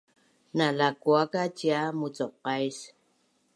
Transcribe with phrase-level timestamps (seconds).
[0.57, 2.77] Na lakua ka cia mucuqais?